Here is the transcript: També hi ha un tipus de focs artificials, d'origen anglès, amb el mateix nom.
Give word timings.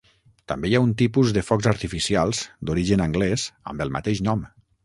També 0.51 0.71
hi 0.71 0.77
ha 0.77 0.81
un 0.85 0.93
tipus 1.01 1.33
de 1.37 1.43
focs 1.49 1.69
artificials, 1.73 2.41
d'origen 2.71 3.07
anglès, 3.09 3.47
amb 3.75 3.85
el 3.87 3.95
mateix 3.99 4.27
nom. 4.31 4.47